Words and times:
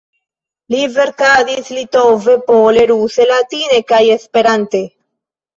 Li 0.73 0.79
verkadis 0.93 1.69
litove, 1.75 2.37
pole, 2.47 2.87
ruse, 2.93 3.29
latine 3.33 3.81
kaj 3.93 4.03
Esperante. 4.19 4.83